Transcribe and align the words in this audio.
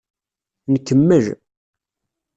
Nkemmel. 0.73 1.25